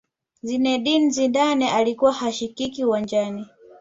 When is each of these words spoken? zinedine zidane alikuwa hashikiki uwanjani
zinedine 0.41 1.09
zidane 1.09 1.71
alikuwa 1.71 2.13
hashikiki 2.13 2.85
uwanjani 2.85 3.45